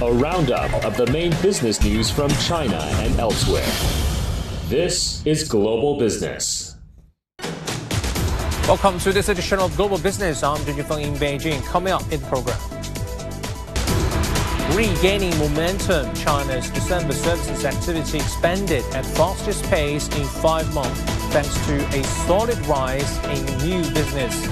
[0.00, 3.66] a roundup of the main business news from China and elsewhere.
[4.68, 6.76] This is Global Business.
[8.68, 10.44] Welcome to this edition of Global Business.
[10.44, 11.64] I'm Jun Feng in Beijing.
[11.64, 12.56] Coming up in the program.
[14.76, 21.00] Regaining momentum, China's December services activity expanded at fastest pace in five months
[21.32, 24.46] thanks to a solid rise in new business.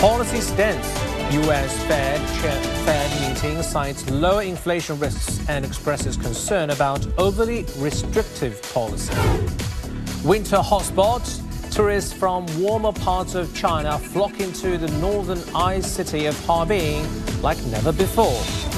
[0.00, 1.09] Policy stance.
[1.32, 1.80] U.S.
[1.84, 2.20] Fed,
[2.84, 9.14] Fed meeting cites lower inflation risks and expresses concern about overly restrictive policy.
[10.24, 11.46] Winter hotspots.
[11.70, 17.06] Tourists from warmer parts of China flock into the northern ice city of Harbin
[17.42, 18.69] like never before.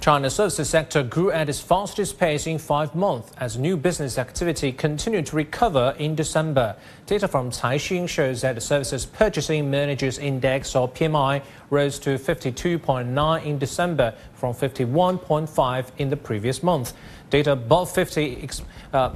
[0.00, 4.72] China's services sector grew at its fastest pace in five months as new business activity
[4.72, 6.74] continued to recover in December.
[7.04, 13.44] Data from Caixin shows that the Services Purchasing Managers Index or PMI rose to 52.9
[13.44, 16.94] in December from 51.5 in the previous month.
[17.28, 18.48] Data above 50
[18.94, 19.14] uh,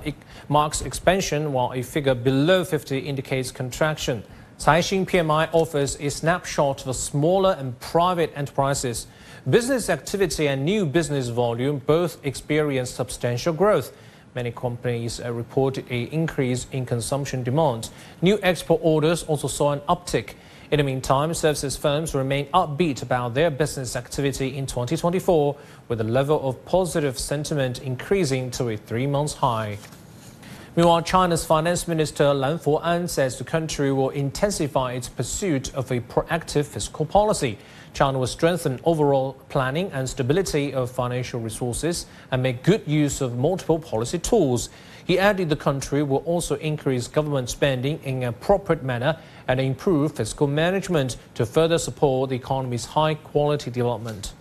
[0.51, 4.23] marks expansion, while a figure below 50 indicates contraction.
[4.59, 9.07] Caixin PMI offers a snapshot of smaller and private enterprises.
[9.51, 13.95] Business activity and new business volume both experienced substantial growth.
[14.35, 17.91] Many companies uh, reported an increase in consumption demand.
[18.23, 20.31] New export orders also saw an uptick.
[20.71, 25.55] In the meantime, services firms remain upbeat about their business activity in 2024,
[25.89, 29.77] with the level of positive sentiment increasing to a three-month high.
[30.77, 36.01] Meanwhile, China's Finance Minister Lan Fo'an says the country will intensify its pursuit of a
[36.01, 37.59] proactive fiscal policy.
[37.93, 43.39] China will strengthen overall planning and stability of financial resources and make good use of
[43.39, 44.69] multiple policy tools.
[45.05, 50.17] He added the country will also increase government spending in an appropriate manner and improve
[50.17, 54.33] fiscal management to further support the economy's high quality development.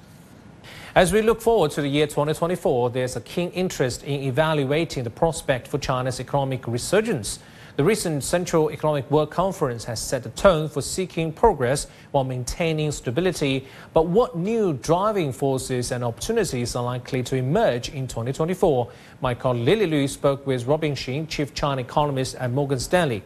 [0.96, 5.10] As we look forward to the year 2024, there's a keen interest in evaluating the
[5.10, 7.40] prospect for China's economic resurgence.
[7.78, 12.92] The recent Central Economic Work Conference has set the tone for seeking progress while maintaining
[12.92, 13.66] stability.
[13.96, 18.92] But what new driving forces and opportunities are likely to emerge in 2024?
[19.20, 23.24] My colleague Lily Lu spoke with Robin Xing, Chief China Economist at Morgan Stanley.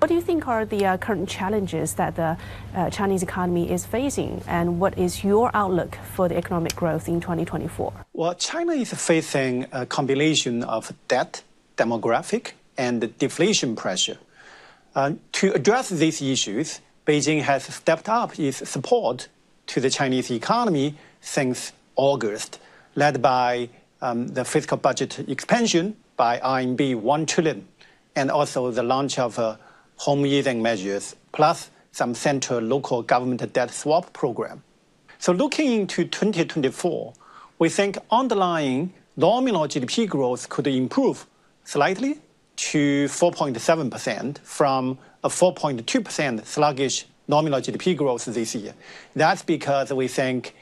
[0.00, 2.38] What do you think are the uh, current challenges that the
[2.74, 7.20] uh, Chinese economy is facing, and what is your outlook for the economic growth in
[7.20, 8.06] 2024?
[8.14, 11.42] Well, China is facing a combination of debt,
[11.76, 14.16] demographic, and deflation pressure.
[14.94, 19.28] Uh, to address these issues, Beijing has stepped up its support
[19.66, 22.58] to the Chinese economy since August,
[22.94, 23.68] led by
[24.00, 27.68] um, the fiscal budget expansion by RMB 1 trillion,
[28.16, 29.58] and also the launch of a
[30.00, 34.62] home easing measures, plus some central local government debt swap program.
[35.18, 37.12] So looking into 2024,
[37.58, 41.26] we think underlying nominal GDP growth could improve
[41.64, 42.18] slightly
[42.56, 48.72] to 4.7% from a 4.2% sluggish nominal GDP growth this year.
[49.14, 50.54] That's because we think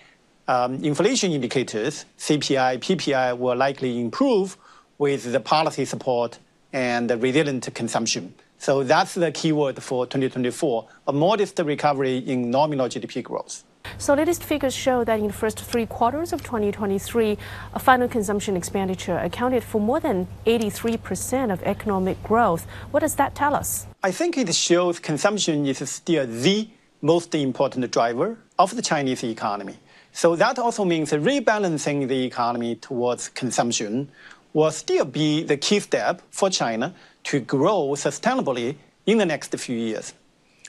[0.48, 4.56] um, inflation indicators, CPI, PPI, will likely improve
[4.98, 6.40] with the policy support
[6.72, 8.34] and the resilient consumption.
[8.58, 13.64] So that's the keyword for 2024, a modest recovery in nominal GDP growth.
[13.96, 17.38] So latest figures show that in the first three quarters of 2023,
[17.78, 22.66] final consumption expenditure accounted for more than 83% of economic growth.
[22.90, 23.86] What does that tell us?
[24.02, 26.68] I think it shows consumption is still the
[27.00, 29.76] most important driver of the Chinese economy.
[30.12, 34.10] So that also means rebalancing the economy towards consumption
[34.52, 36.94] will still be the key step for China
[37.28, 40.14] to grow sustainably in the next few years.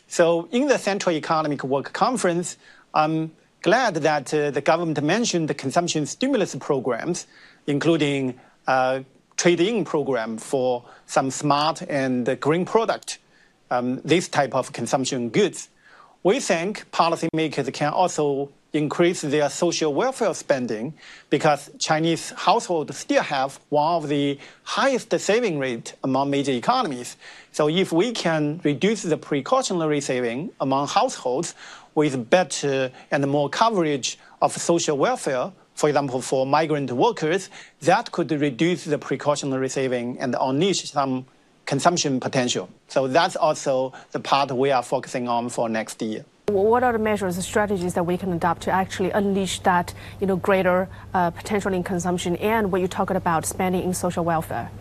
[0.08, 2.58] So in the Central Economic Work Conference,
[2.94, 3.31] I'm
[3.62, 7.28] glad that uh, the government mentioned the consumption stimulus programs,
[7.66, 9.06] including a
[9.38, 13.19] trade-in program for some smart and green product,
[13.72, 15.69] um, this type of consumption goods.
[16.24, 20.94] We think policymakers can also increase their social welfare spending
[21.30, 27.18] because Chinese households still have one of the highest saving rate among major economies.
[27.51, 31.56] So if we can reduce the precautionary saving among households
[31.95, 37.50] with better and more coverage of social welfare, for example, for migrant workers,
[37.81, 41.25] that could reduce the precautionary saving and unleash some
[41.66, 42.69] consumption potential.
[42.88, 46.25] So that's also the part we are focusing on for next year.
[46.50, 50.25] What are the measures and strategies that we can adopt to actually unleash that, you
[50.25, 54.72] know, greater uh, potential in consumption and what you're talking about spending in social welfare?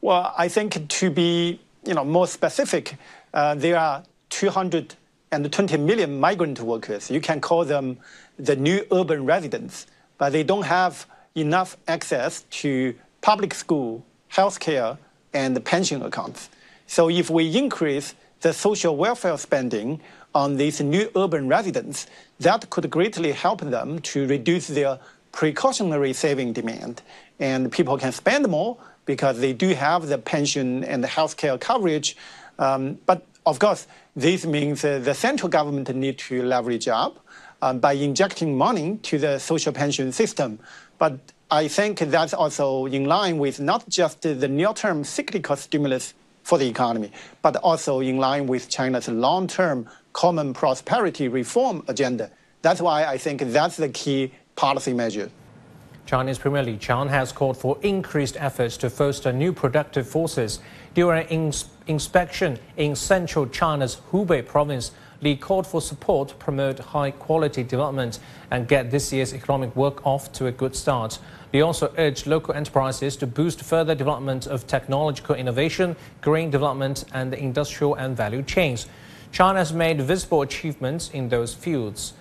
[0.00, 2.96] Well, I think to be, you know, more specific,
[3.34, 4.94] uh, there are 200
[5.32, 7.10] and 20 million migrant workers.
[7.10, 7.98] You can call them
[8.38, 9.88] the new urban residents,
[10.18, 11.04] but they don't have
[11.34, 14.98] enough access to public school, healthcare,
[15.34, 16.48] and pension accounts.
[16.86, 20.00] So if we increase the social welfare spending
[20.34, 22.06] on these new urban residents,
[22.40, 24.98] that could greatly help them to reduce their
[25.32, 27.02] precautionary saving demand.
[27.40, 32.16] And people can spend more because they do have the pension and the healthcare coverage.
[32.58, 37.18] Um, but of course, this means uh, the central government need to leverage up
[37.62, 40.58] um, by injecting money to the social pension system.
[40.98, 41.18] But
[41.50, 46.12] I think that's also in line with not just the near-term cyclical stimulus
[46.48, 47.12] for the economy,
[47.42, 52.30] but also in line with China's long-term common prosperity reform agenda.
[52.62, 55.30] That's why I think that's the key policy measure.
[56.06, 60.60] Chinese Premier Li Qiang has called for increased efforts to foster new productive forces.
[60.94, 66.78] During an ins inspection in central China's Hubei province, Li called for support to promote
[66.78, 68.20] high quality development
[68.50, 71.18] and get this year's economic work off to a good start.
[71.52, 77.34] Li also urged local enterprises to boost further development of technological innovation, green development, and
[77.34, 78.86] industrial and value chains.
[79.32, 82.12] China has made visible achievements in those fields.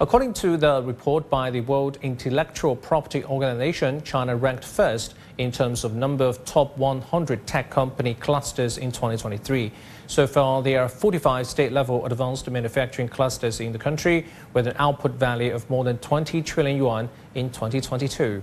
[0.00, 5.84] According to the report by the World Intellectual Property Organization, China ranked first in terms
[5.84, 9.72] of number of top 100 tech company clusters in 2023.
[10.06, 15.12] So far, there are 45 state-level advanced manufacturing clusters in the country with an output
[15.12, 18.42] value of more than 20 trillion yuan in 2022.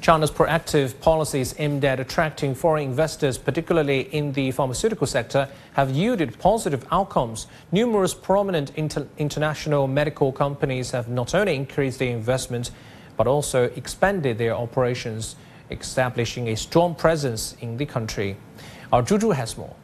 [0.00, 6.36] China's proactive policies aimed at attracting foreign investors, particularly in the pharmaceutical sector, have yielded
[6.40, 7.46] positive outcomes.
[7.70, 12.72] Numerous prominent inter international medical companies have not only increased their investment,
[13.16, 15.36] but also expanded their operations,
[15.70, 18.36] establishing a strong presence in the country.
[18.92, 19.74] Our Juju has more.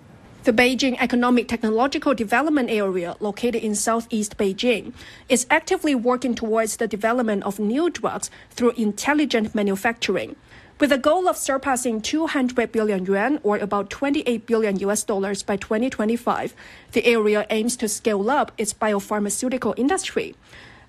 [0.45, 4.93] The Beijing Economic Technological Development Area, located in southeast Beijing,
[5.29, 10.37] is actively working towards the development of new drugs through intelligent manufacturing.
[10.79, 15.57] With a goal of surpassing 200 billion yuan, or about 28 billion US dollars by
[15.57, 16.55] 2025,
[16.93, 20.37] the area aims to scale up its biopharmaceutical industry.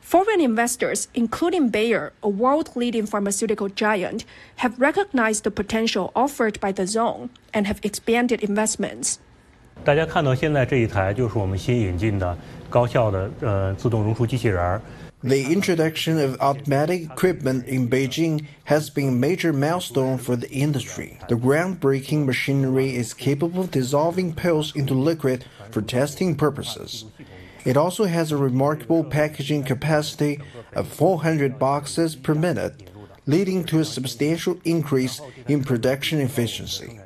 [0.07, 4.25] Foreign investors, including Bayer, a world leading pharmaceutical giant,
[4.57, 9.19] have recognized the potential offered by the zone and have expanded investments.
[9.85, 12.37] 大家看到现在这一台就是我们新引进的
[12.69, 14.81] 高效的呃自动溶出机器人儿。
[15.25, 21.17] The introduction of automatic equipment in Beijing has been a major milestone for the industry.
[21.29, 27.05] The groundbreaking machinery is capable of dissolving pills into liquid for testing purposes.
[27.66, 30.40] It also has a remarkable packaging capacity
[30.74, 32.90] of 400 boxes per minute,
[33.26, 37.00] leading to a substantial increase in production efficiency.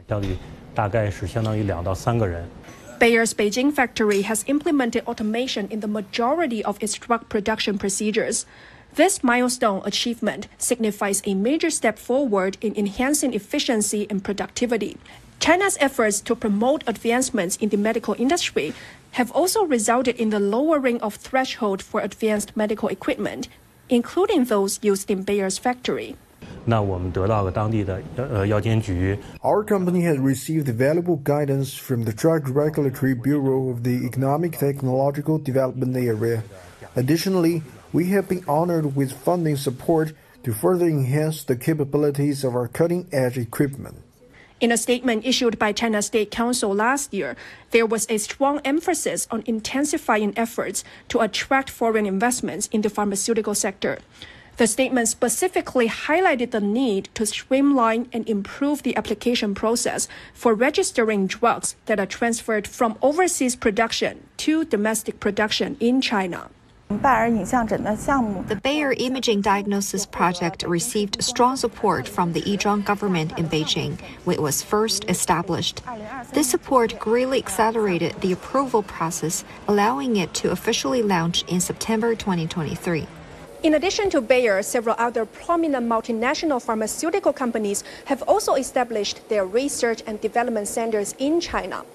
[3.00, 8.45] Bayer's Beijing factory has implemented automation in the majority of its drug production procedures.
[8.94, 14.98] This milestone achievement signifies a major step forward in enhancing efficiency and productivity.
[15.39, 18.75] China's efforts to promote advancements in the medical industry
[19.12, 23.48] have also resulted in the lowering of threshold for advanced medical equipment,
[23.90, 26.16] including those used in Bayer's factory.
[29.44, 35.40] Our company has received valuable guidance from the Drug Regulatory Bureau of the Economic Technological
[35.40, 36.44] Development Area.
[36.96, 40.13] Additionally, we have been honored with funding support
[40.44, 43.98] to further enhance the capabilities of our cutting edge equipment.
[44.62, 47.36] In a statement issued by China State Council last year,
[47.72, 53.56] there was a strong emphasis on intensifying efforts to attract foreign investments in the pharmaceutical
[53.56, 53.98] sector.
[54.58, 61.25] The statement specifically highlighted the need to streamline and improve the application process for registering
[61.25, 66.51] drugs that are transferred from overseas production to domestic production in China.
[66.91, 74.36] The Bayer Imaging Diagnosis Project received strong support from the Yizhuang government in Beijing when
[74.36, 75.81] it was first established.
[76.33, 83.07] This support greatly accelerated the approval process, allowing it to officially launch in September 2023.
[83.63, 90.01] In addition to Bayer, several other prominent multinational pharmaceutical companies have also established their research
[90.07, 91.86] and development centers in China.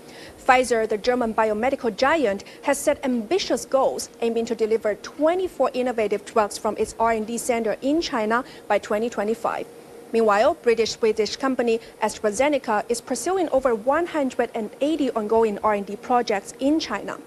[0.46, 6.56] Pfizer, the German biomedical giant, has set ambitious goals aiming to deliver 24 innovative drugs
[6.56, 9.66] from its R&D center in China by 2025.
[10.12, 17.18] Meanwhile, British-Swedish company AstraZeneca is pursuing over 180 ongoing R&D projects in China.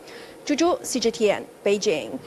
[0.45, 2.19] Juju, CGTN, Beijing.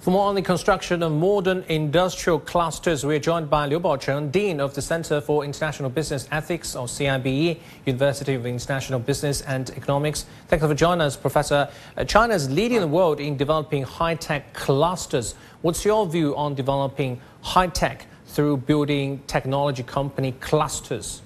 [0.00, 4.32] For more on the construction of modern industrial clusters, we are joined by Liu Baocheng,
[4.32, 9.68] Dean of the Center for International Business Ethics, or CIBE, University of International Business and
[9.68, 10.24] Economics.
[10.48, 11.68] Thank you for joining us, Professor.
[11.98, 15.34] Uh, China is leading the world in developing high-tech clusters.
[15.60, 21.20] What's your view on developing high-tech through building technology company clusters?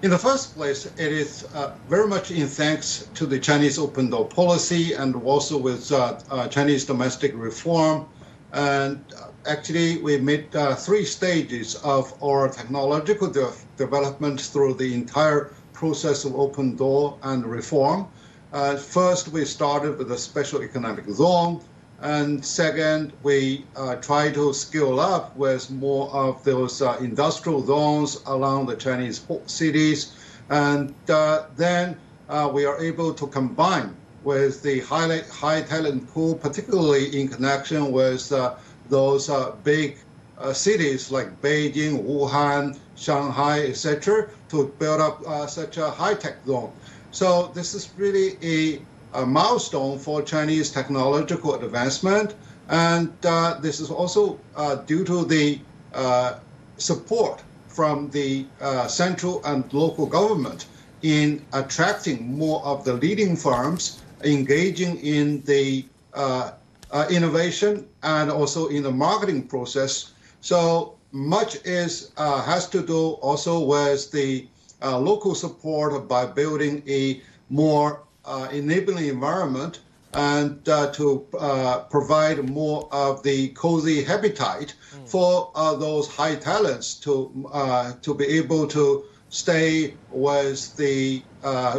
[0.00, 4.10] In the first place, it is uh, very much in thanks to the Chinese open
[4.10, 8.06] door policy and also with uh, uh, Chinese domestic reform.
[8.52, 14.94] And uh, actually, we made uh, three stages of our technological de development through the
[14.94, 18.06] entire process of open door and reform.
[18.52, 21.60] Uh, first, we started with a special economic zone.
[22.00, 28.22] And second, we uh, try to scale up with more of those uh, industrial zones
[28.26, 30.12] along the Chinese cities.
[30.48, 31.96] And uh, then
[32.28, 37.90] uh, we are able to combine with the high, high talent pool, particularly in connection
[37.90, 38.54] with uh,
[38.88, 39.98] those uh, big
[40.52, 46.70] cities like Beijing, Wuhan, Shanghai, etc., to build up such a high-tech zone.
[47.10, 48.80] So this is really a
[49.14, 52.34] a milestone for Chinese technological advancement.
[52.68, 55.60] And uh, this is also uh, due to the
[55.94, 56.38] uh,
[56.76, 60.66] support from the uh, central and local government
[61.02, 65.84] in attracting more of the leading firms engaging in the
[66.14, 66.52] uh,
[66.90, 70.12] uh, innovation and also in the marketing process.
[70.40, 74.46] So much is has to do also with the
[74.82, 78.02] local support by building a more
[78.52, 79.80] enabling environment
[80.14, 85.08] and uh, to uh, provide more of the cozy habitat mm.
[85.08, 87.12] for those high talents to
[88.02, 91.22] to be able to stay with the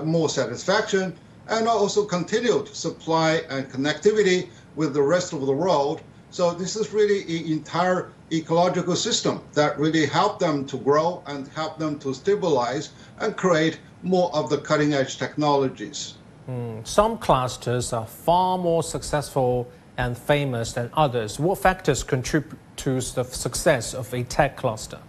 [0.04, 1.16] more satisfaction
[1.50, 6.02] and also continued supply and connectivity with the rest of the world.
[6.32, 11.48] So this is really an entire ecological system that really help them to grow and
[11.48, 16.14] help them to stabilize and create more of the cutting edge technologies.
[16.50, 21.40] Mm, some clusters are far more successful and famous than others.
[21.40, 25.00] What factors contribute to the success of a tech cluster?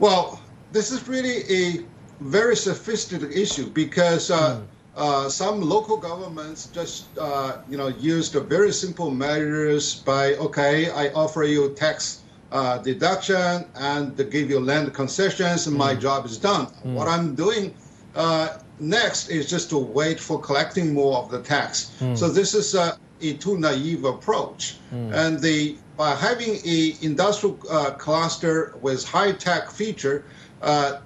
[0.00, 0.40] Well,
[0.72, 1.84] this is really a
[2.20, 4.64] very sophisticated issue because uh, mm.
[4.96, 11.08] uh, some local governments just uh, you know used very simple measures by okay, I
[11.12, 15.86] offer you tax uh, deduction and give you land concessions, and mm.
[15.86, 16.66] my job is done.
[16.66, 16.94] Mm.
[16.94, 17.74] What I'm doing
[18.16, 21.92] uh, next is just to wait for collecting more of the tax.
[22.00, 22.16] Mm.
[22.16, 24.76] So this is a, a too naive approach.
[24.92, 25.12] Mm.
[25.14, 30.24] And the by having a industrial uh, cluster with high tech feature,
[30.62, 30.98] uh,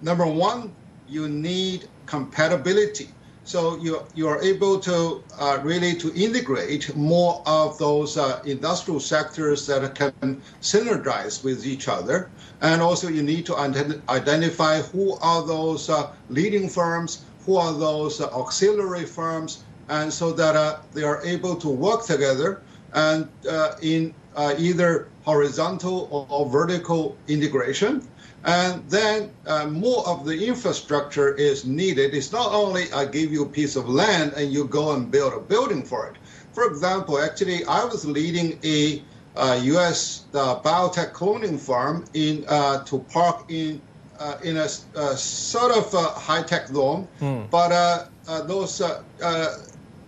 [0.00, 0.72] number one,
[1.08, 3.08] you need compatibility.
[3.46, 9.00] So you you are able to uh, really to integrate more of those uh, industrial
[9.00, 12.30] sectors that can synergize with each other.
[12.62, 18.22] And also you need to identify who are those uh, leading firms, who are those
[18.22, 22.62] uh, auxiliary firms, and so that uh, they are able to work together
[22.94, 28.02] and uh, in either horizontal or, or, vertical integration.
[28.44, 32.14] And then uh, more of the infrastructure is needed.
[32.14, 35.32] It's not only I give you a piece of land and you go and build
[35.32, 36.16] a building for it.
[36.52, 39.02] For example, actually, I was leading a
[39.36, 40.26] uh, U.S.
[40.34, 43.80] Uh, biotech cloning farm in uh, to park in
[44.20, 47.50] uh, in a, a, sort of high tech zone, mm.
[47.50, 48.80] but uh, uh, those.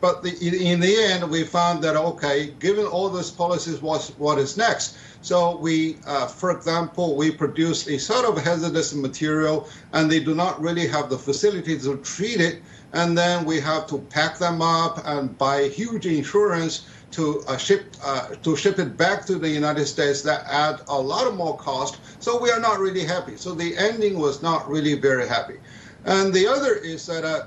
[0.01, 4.39] But the, in the end, we found that okay, given all those policies, what's what
[4.39, 4.97] is next?
[5.23, 5.95] So we,
[6.29, 11.11] for example, we produce a sort of hazardous material, and they do not really have
[11.11, 12.63] the facilities to treat it,
[12.93, 17.95] and then we have to pack them up and buy huge insurance to uh, ship
[18.05, 21.57] uh, to ship it back to the United States that add a lot of more
[21.57, 21.99] cost.
[22.21, 23.37] So we are not really happy.
[23.37, 25.59] So the ending was not really very happy.
[26.05, 27.47] And the other is that uh,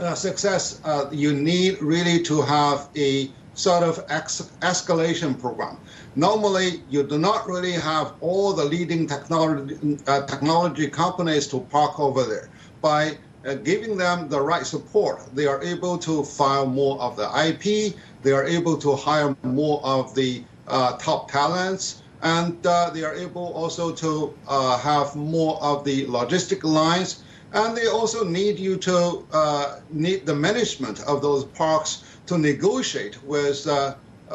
[0.00, 5.76] uh success uh, you need really to have a sort of ex- escalation program.
[6.14, 11.98] Normally, you do not really have all the leading technology uh, technology companies to park
[11.98, 12.48] over there.
[12.80, 17.28] By uh, giving them the right support, they are able to file more of the
[17.48, 23.02] IP, they are able to hire more of the uh, top talents, and uh, they
[23.02, 24.34] are able also to
[24.82, 27.24] have more of the logistic lines.
[27.52, 33.22] And they also need you to uh, need the management of those parks to negotiate
[33.24, 33.94] with uh,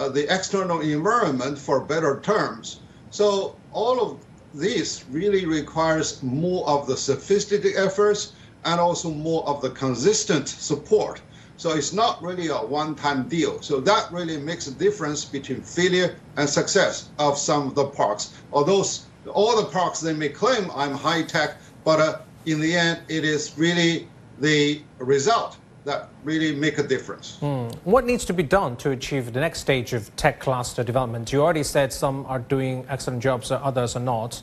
[0.09, 2.79] the external environment for better terms.
[3.11, 4.19] So all of
[4.53, 8.33] this really requires more of the sophisticated efforts
[8.65, 11.21] and also more of the consistent support
[11.57, 13.61] So it's not really a one-time deal.
[13.61, 18.33] So that really makes a difference between failure and success of some of the parks.
[18.51, 18.83] Although
[19.31, 23.23] all the parks they may claim I'm high tech, but uh, in the end, it
[23.23, 24.07] is really
[24.39, 27.37] the result that really make a difference.
[27.41, 27.75] Mm.
[27.83, 31.31] What needs to be done to achieve the next stage of tech cluster development?
[31.33, 34.41] You already said some are doing excellent jobs, others are not.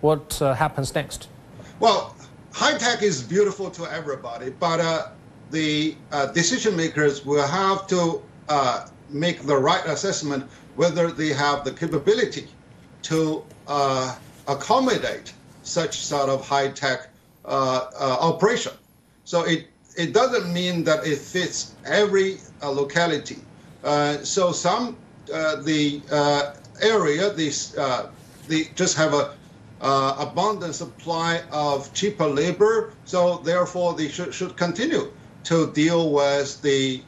[0.00, 1.28] What uh, happens next?
[1.78, 2.16] Well,
[2.52, 5.08] high tech is beautiful to everybody, but uh,
[5.50, 10.44] the uh, decision makers will have to uh, make the right assessment
[10.76, 12.48] whether they have the capability
[13.02, 14.16] to uh,
[14.48, 17.10] accommodate such sort of high tech
[17.50, 18.72] operation.
[19.24, 19.66] So it
[19.96, 23.38] it doesn't mean that it fits every uh, locality.
[23.84, 24.96] Uh, so some
[25.32, 28.10] uh, the uh, area these uh,
[28.48, 29.34] they just have a
[29.80, 32.92] uh, abundant supply of cheaper labor.
[33.04, 35.10] So therefore, they should, should continue
[35.44, 37.02] to deal with the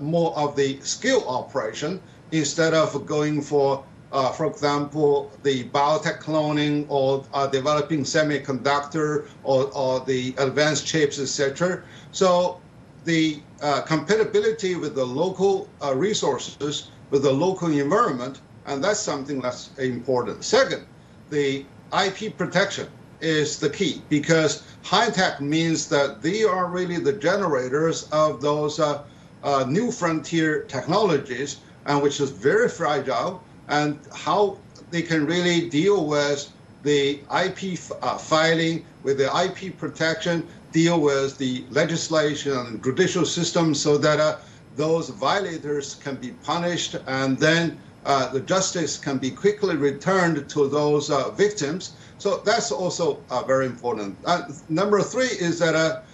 [0.00, 2.02] more of the skill operation
[2.32, 9.64] instead of going for uh, for example, the biotech cloning or uh, developing semiconductor or,
[9.74, 11.82] or the advanced chips, etc.
[12.12, 12.60] So
[13.04, 19.40] the uh, compatibility with the local uh, resources, with the local environment, and that's something
[19.40, 20.44] that's important.
[20.44, 20.86] Second,
[21.30, 22.86] the IP protection
[23.20, 28.78] is the key because high tech means that they are really the generators of those
[28.78, 29.02] uh,
[29.42, 34.58] uh, new frontier technologies, and which is very fragile, and how
[34.90, 36.50] they can really deal with
[36.82, 43.74] the IP uh, filing, with the IP protection, deal with the legislation and judicial system
[43.74, 44.36] so that uh,
[44.76, 50.68] those violators can be punished and then uh, the justice can be quickly returned to
[50.68, 51.94] those uh, victims.
[52.18, 54.16] So that's also uh, very important.
[54.26, 56.04] Uh, number three is that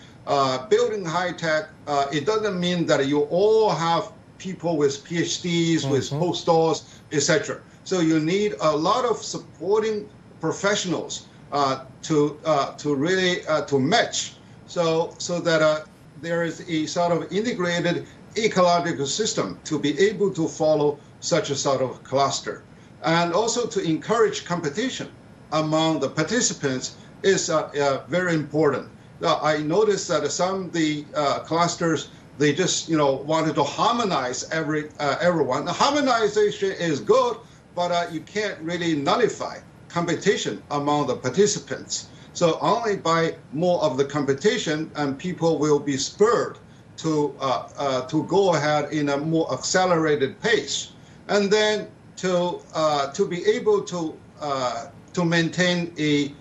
[0.71, 1.71] building high tech,
[2.13, 5.93] it doesn't mean that you all have people with PhDs, mm-hmm.
[5.93, 6.81] with postdocs,
[7.13, 7.61] etc.
[7.85, 10.09] So you need a lot of supporting
[10.41, 11.27] professionals
[12.03, 12.19] to
[12.83, 14.35] to really to match
[14.71, 15.81] so so that uh,
[16.23, 18.07] there is a sort of integrated
[18.37, 22.63] ecological system to be able to follow such a sort of cluster,
[23.03, 25.09] and also to encourage competition
[25.53, 28.89] among the participants is uh, uh, very important.
[29.23, 34.49] I noticed that some of the uh, clusters they just you know wanted to harmonize
[34.51, 35.65] every uh, everyone.
[35.65, 37.37] The harmonization is good,
[37.75, 42.09] but uh, you can't really nullify competition among the participants.
[42.33, 46.59] So only by more of the competition and people will be spurred
[46.99, 50.93] to uh, uh, to go ahead in a more accelerated pace,
[51.29, 56.33] and then to uh, to be able to uh, to maintain a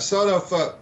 [0.00, 0.76] sort of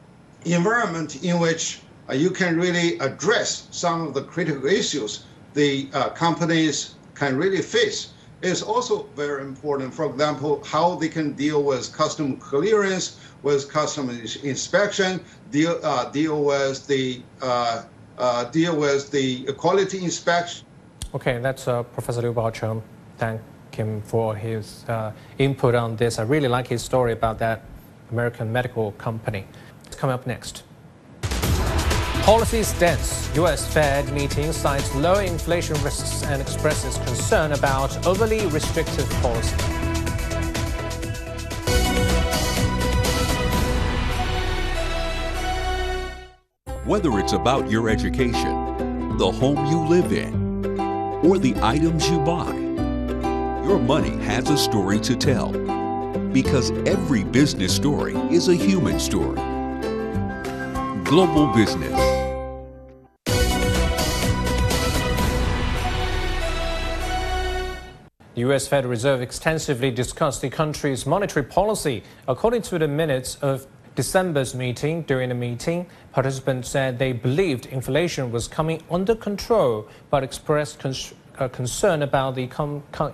[0.44, 1.80] environment in which
[2.12, 8.12] you can really address some of the critical issues the companies can really face
[8.44, 9.92] is also very important.
[9.92, 14.10] For example, how they can deal with custom clearance, with custom
[14.42, 17.82] inspection, deal uh, deal with the uh,
[18.18, 20.66] uh, deal with the quality inspection.
[21.14, 22.82] Okay, that's uh, Professor Liu Baocheng.
[23.18, 23.40] Thank
[23.72, 26.18] him for his uh, input on this.
[26.18, 27.62] I really like his story about that
[28.10, 29.46] American medical company.
[29.86, 30.64] It's coming up next.
[32.24, 33.30] Policy stance.
[33.36, 33.70] U.S.
[33.70, 39.54] Fed meeting cites low inflation risks and expresses concern about overly restrictive policy.
[46.86, 50.78] Whether it's about your education, the home you live in,
[51.26, 52.54] or the items you buy,
[53.66, 55.52] your money has a story to tell.
[56.32, 59.42] Because every business story is a human story.
[61.04, 62.13] Global Business.
[68.34, 68.66] The U.S.
[68.66, 72.02] Federal Reserve extensively discussed the country's monetary policy.
[72.26, 75.02] According to the minutes of December's meeting.
[75.02, 80.84] During the meeting, participants said they believed inflation was coming under control, but expressed
[81.38, 82.42] uh, concern about the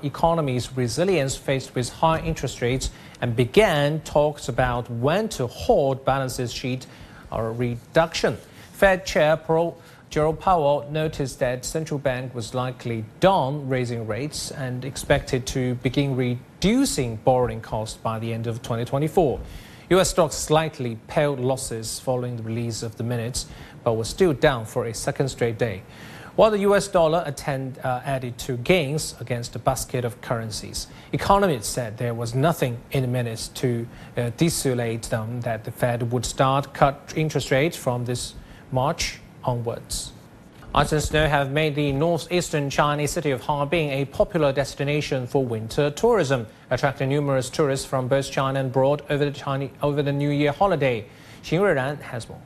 [0.02, 6.52] economy's resilience faced with high interest rates and began talks about when to hold balances
[6.52, 6.86] sheet
[7.30, 8.38] or reduction.
[8.72, 9.76] Fed Chair Pro
[10.10, 16.16] Jerome Powell noticed that central bank was likely done raising rates and expected to begin
[16.16, 19.38] reducing borrowing costs by the end of 2024.
[19.90, 20.10] U.S.
[20.10, 23.46] stocks slightly paled losses following the release of the minutes,
[23.84, 25.82] but were still down for a second straight day.
[26.34, 31.68] While the US dollar attend, uh, added to gains against a basket of currencies, economists
[31.68, 36.26] said there was nothing in the minutes to uh, dissuade them that the Fed would
[36.26, 38.34] start cut interest rates from this
[38.72, 40.12] March onwards.
[40.72, 45.90] Ice snow have made the northeastern Chinese city of Harbin a popular destination for winter
[45.90, 50.30] tourism, attracting numerous tourists from both China and abroad over the, Chinese, over the New
[50.30, 51.04] Year holiday.
[51.42, 52.40] Xin Ruiran has more.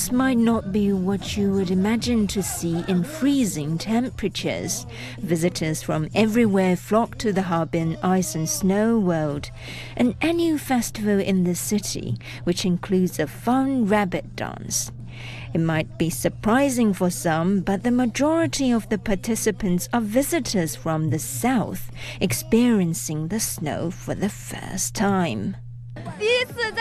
[0.00, 4.86] This might not be what you would imagine to see in freezing temperatures.
[5.18, 9.50] Visitors from everywhere flock to the Harbin Ice and Snow World,
[9.98, 14.90] an annual festival in the city which includes a fun rabbit dance.
[15.52, 21.10] It might be surprising for some, but the majority of the participants are visitors from
[21.10, 21.90] the south,
[22.22, 25.58] experiencing the snow for the first time.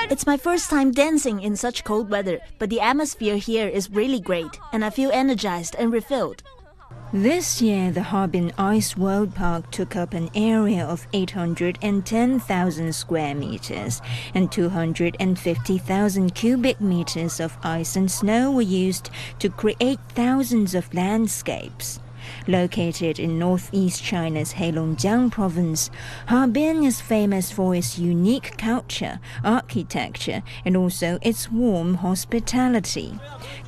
[0.09, 4.19] It's my first time dancing in such cold weather, but the atmosphere here is really
[4.19, 6.41] great, and I feel energized and refilled.
[7.13, 14.01] This year, the Harbin Ice World Park took up an area of 810,000 square meters,
[14.35, 21.99] and 250,000 cubic meters of ice and snow were used to create thousands of landscapes.
[22.47, 25.89] Located in northeast China's Heilongjiang province,
[26.27, 33.19] Harbin is famous for its unique culture, architecture, and also its warm hospitality.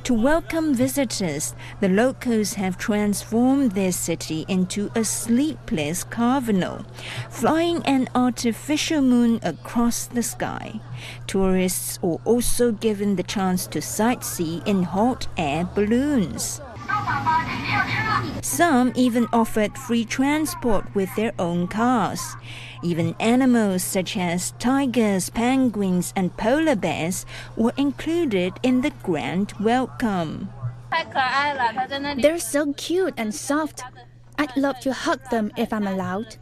[0.04, 6.84] To welcome visitors, the locals have transformed their city into a sleepless carnival,
[7.30, 10.80] flying an artificial moon across the sky.
[11.26, 16.60] Tourists are also given the chance to sightsee in hot air balloons.
[18.42, 22.34] Some even offered free transport with their own cars.
[22.82, 27.24] Even animals such as tigers, penguins, and polar bears
[27.56, 30.50] were included in the grand welcome.
[32.20, 33.84] They're so cute and soft.
[34.36, 36.36] I'd love to hug them if I'm allowed.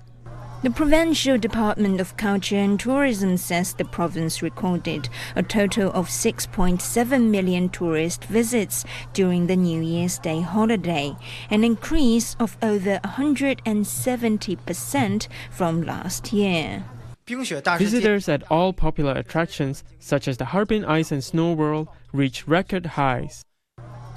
[0.62, 7.30] The Provincial Department of Culture and Tourism says the province recorded a total of 6.7
[7.30, 11.16] million tourist visits during the New Year's Day holiday,
[11.48, 16.84] an increase of over 170% from last year.
[17.26, 22.84] Visitors at all popular attractions, such as the Harbin Ice and Snow World, reach record
[22.84, 23.42] highs.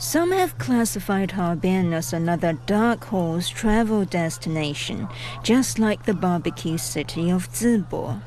[0.04, 5.08] Some have classified Harbin as another dark horse travel destination,
[5.44, 8.22] just like the barbecue city of Zibo.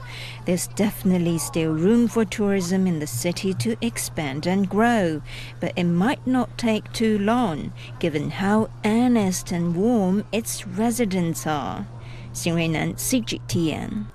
[0.47, 5.21] There's definitely still room for tourism in the city to expand and grow,
[5.61, 11.87] but it might not take too long, given how earnest and warm its residents are.
[12.33, 14.07] Xin Ruinan, CGTN.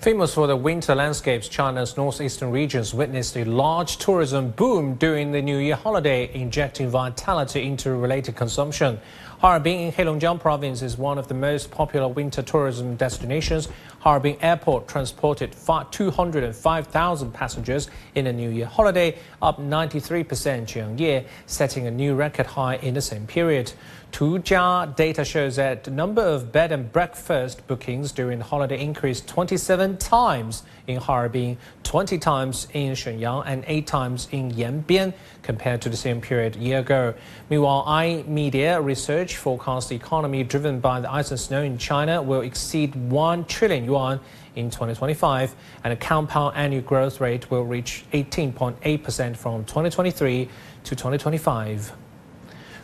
[0.00, 5.42] Famous for the winter landscapes, China's northeastern regions witnessed a large tourism boom during the
[5.42, 8.98] New Year holiday, injecting vitality into related consumption.
[9.40, 13.68] Harbin in Heilongjiang province is one of the most popular winter tourism destinations.
[13.98, 21.90] Harbin Airport transported 205,000 passengers in the New Year holiday, up 93% year-on-year, setting a
[21.90, 23.70] new record high in the same period.
[24.12, 29.28] Tujia data shows that the number of bed and breakfast bookings during the holiday increased
[29.28, 35.88] 27 times in Harbin, 20 times in Shenyang, and 8 times in Yanbian compared to
[35.88, 37.14] the same period a year ago.
[37.48, 42.40] Meanwhile, iMedia research forecasts the economy driven by the ice and snow in China will
[42.40, 44.20] exceed 1 trillion yuan
[44.56, 50.48] in 2025, and a compound annual growth rate will reach 18.8% from 2023
[50.84, 51.92] to 2025.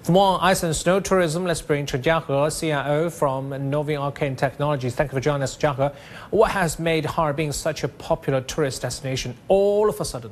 [0.06, 4.94] For more ice and snow tourism, let's bring Chen Jiahe, CIO from Novin Arcane Technologies.
[4.94, 5.92] Thank you for joining us, Jiahe.
[6.30, 10.30] What has made Harbin such a popular tourist destination all of a sudden?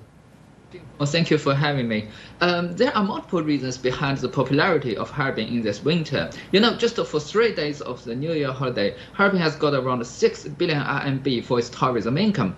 [0.98, 2.06] Well, thank you for having me.
[2.40, 6.30] Um, there are multiple reasons behind the popularity of Harbin in this winter.
[6.52, 10.06] You know, just for three days of the New Year holiday, Harbin has got around
[10.06, 12.54] 6 billion RMB for its tourism income.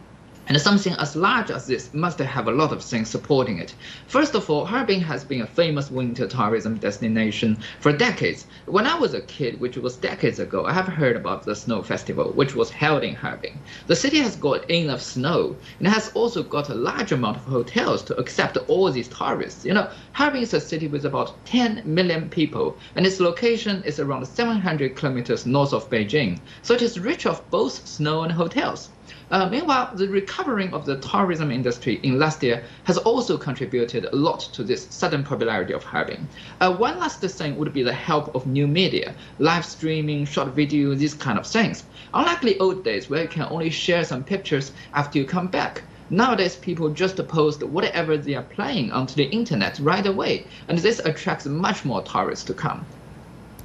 [0.49, 3.75] And something as large as this must have a lot of things supporting it.
[4.07, 8.47] First of all, Harbin has been a famous winter tourism destination for decades.
[8.67, 11.83] When I was a kid, which was decades ago, I have heard about the snow
[11.83, 13.59] festival, which was held in Harbin.
[13.89, 18.05] The city has got enough snow, and has also got a large amount of hotels
[18.05, 19.65] to accept all these tourists.
[19.65, 23.99] You know, Harbin is a city with about 10 million people, and its location is
[23.99, 28.91] around 700 kilometers north of Beijing, so it is rich of both snow and hotels.
[29.29, 34.15] Uh, meanwhile, the recovering of the tourism industry in last year has also contributed a
[34.15, 36.29] lot to this sudden popularity of Harbin.
[36.61, 40.95] Uh, one last thing would be the help of new media, live streaming, short video,
[40.95, 41.83] these kind of things.
[42.15, 45.83] Unlike the old days where you can only share some pictures after you come back,
[46.09, 51.01] Nowadays, people just post whatever they are playing onto the internet right away, and this
[51.01, 52.87] attracts much more tourists to come.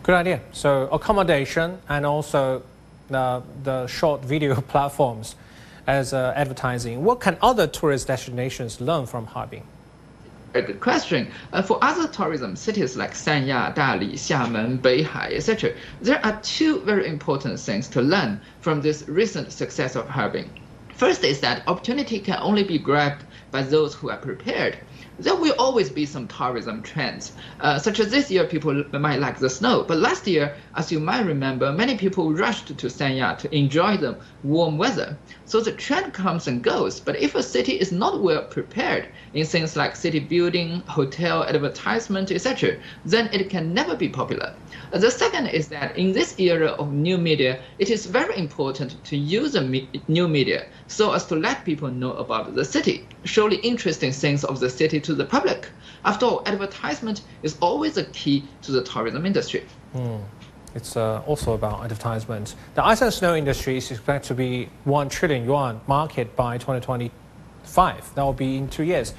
[0.02, 0.42] Good idea.
[0.52, 2.64] So accommodation and also
[3.10, 5.36] the, the short video platforms
[5.88, 7.04] as uh, advertising.
[7.04, 9.64] What can other tourist destinations learn from Harbin?
[10.54, 11.32] a good question.
[11.54, 17.08] Uh, for other tourism cities like Sanya, Dali, Xiamen, Beihai, etc., there are two very
[17.08, 20.50] important things to learn from this recent success of Harbin.
[20.96, 24.78] First is that opportunity can only be grabbed by those who are prepared
[25.22, 29.38] there will always be some tourism trends, uh, such as this year people might like
[29.38, 29.84] the snow.
[29.88, 34.18] But last year, as you might remember, many people rushed to Sanya to enjoy the
[34.44, 35.18] warm weather.
[35.46, 37.00] So the trend comes and goes.
[37.00, 42.32] But if a city is not well prepared in things like city building, hotel advertisement,
[42.32, 44.54] etc., then it can never be popular.
[44.92, 49.18] The second is that in this era of new media, it is very important to
[49.18, 53.60] use the me new media so as to let people know about the city, the
[53.64, 55.70] interesting things of the city to the public.
[56.04, 59.66] After all, advertisement is always a key to the tourism industry.
[59.96, 60.22] Mm.
[60.74, 62.56] It's uh, also about advertisement.
[62.76, 68.16] The ice and snow industry is expected to be 1 trillion yuan market by 2025.
[68.16, 69.14] That will be in two years.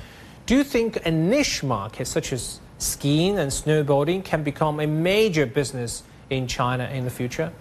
[0.47, 5.47] Do you think a niche market such as skiing and snowboarding can become a major
[5.47, 7.53] business in China in the future?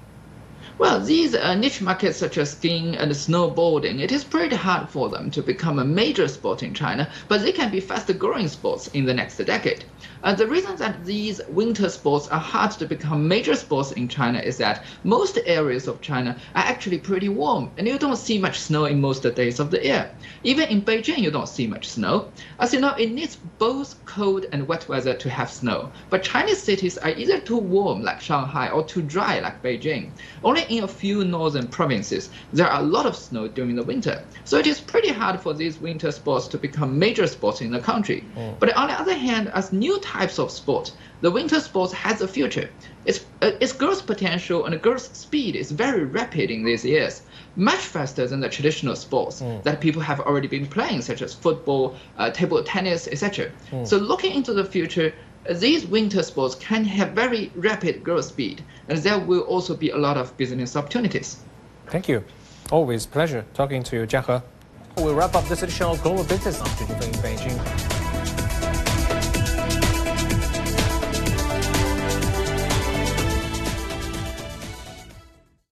[0.77, 5.09] Well, these uh, niche markets such as skiing and snowboarding, it is pretty hard for
[5.09, 8.87] them to become a major sport in China, but they can be fast growing sports
[8.87, 9.85] in the next decade.
[10.23, 14.39] Uh, the reason that these winter sports are hard to become major sports in China
[14.39, 18.59] is that most areas of China are actually pretty warm, and you don't see much
[18.59, 20.11] snow in most days of the year.
[20.43, 22.31] Even in Beijing, you don't see much snow.
[22.59, 25.91] As you know, it needs both cold and wet weather to have snow.
[26.09, 30.11] But Chinese cities are either too warm, like Shanghai, or too dry, like Beijing.
[30.43, 34.23] Only in a few northern provinces, there are a lot of snow during the winter.
[34.43, 37.79] So it is pretty hard for these winter sports to become major sports in the
[37.79, 38.23] country.
[38.35, 38.59] Mm.
[38.59, 42.27] But on the other hand, as new types of sport, the winter sports has a
[42.27, 42.69] future.
[43.05, 47.21] Its, uh, its growth potential and growth speed is very rapid in these years,
[47.55, 49.61] much faster than the traditional sports mm.
[49.63, 53.51] that people have already been playing, such as football, uh, table tennis, etc.
[53.71, 53.87] Mm.
[53.87, 55.13] So looking into the future,
[55.49, 59.97] these winter sports can have very rapid growth speed, and there will also be a
[59.97, 61.37] lot of business opportunities.
[61.87, 62.23] Thank you.
[62.71, 65.01] Always pleasure talking to you, Jia He.
[65.01, 68.00] We'll wrap up this edition of Global Business After in Beijing.